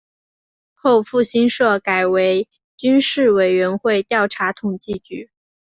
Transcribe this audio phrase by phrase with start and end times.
[0.73, 5.29] 后复兴社改为军事委员会调查统计局。